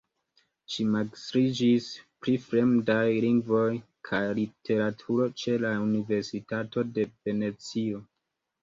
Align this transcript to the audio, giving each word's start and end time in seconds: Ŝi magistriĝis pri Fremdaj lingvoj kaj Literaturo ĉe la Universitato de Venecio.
Ŝi 0.75 0.85
magistriĝis 0.93 1.89
pri 2.23 2.33
Fremdaj 2.47 3.03
lingvoj 3.27 3.67
kaj 4.11 4.25
Literaturo 4.43 5.29
ĉe 5.43 5.59
la 5.67 5.77
Universitato 5.87 6.89
de 6.99 7.11
Venecio. 7.13 8.05